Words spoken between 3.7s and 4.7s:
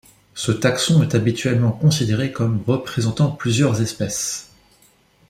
espèces.